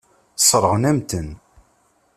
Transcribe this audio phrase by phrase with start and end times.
[0.39, 1.29] Sseṛɣen-am-ten.